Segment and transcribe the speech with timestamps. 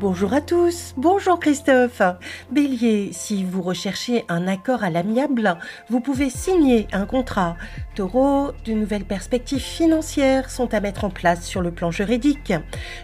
[0.00, 2.02] Bonjour à tous, bonjour Christophe.
[2.52, 5.58] Bélier, si vous recherchez un accord à l'amiable,
[5.90, 7.56] vous pouvez signer un contrat.
[7.96, 12.52] Taureau, de nouvelles perspectives financières sont à mettre en place sur le plan juridique.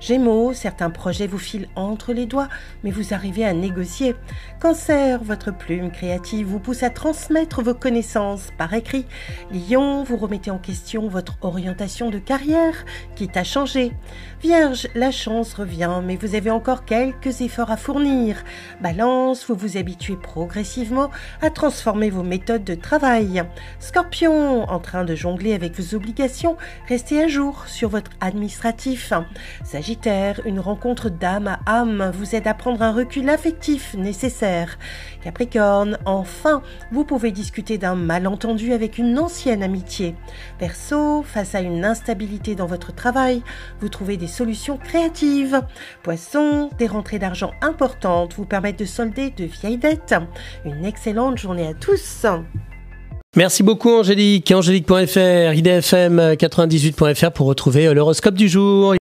[0.00, 2.50] Gémeaux, certains projets vous filent entre les doigts,
[2.84, 4.14] mais vous arrivez à négocier.
[4.60, 9.06] Cancer, votre plume créative vous pousse à transmettre vos connaissances par écrit.
[9.50, 12.84] Lion, vous remettez en question votre orientation de carrière,
[13.16, 13.92] quitte à changer.
[14.42, 18.42] Vierge, la chance revient, mais vous avez encore quelques efforts à fournir.
[18.80, 21.10] Balance, vous vous habituez progressivement
[21.40, 23.42] à transformer vos méthodes de travail.
[23.78, 26.56] Scorpion, en train de jongler avec vos obligations,
[26.88, 29.12] restez à jour sur votre administratif.
[29.64, 34.78] Sagittaire, une rencontre d'âme à âme vous aide à prendre un recul affectif nécessaire.
[35.22, 40.14] Capricorne, enfin, vous pouvez discuter d'un malentendu avec une ancienne amitié.
[40.58, 43.42] Perso, face à une instabilité dans votre travail,
[43.80, 45.62] vous trouvez des solutions créatives.
[46.02, 50.14] Poisson, des rentrées d'argent importantes vous permettent de solder de vieilles dettes.
[50.64, 52.26] Une excellente journée à tous.
[53.34, 54.52] Merci beaucoup Angélique.
[54.52, 58.90] Angélique.fr, idfm98.fr pour retrouver l'horoscope du jour.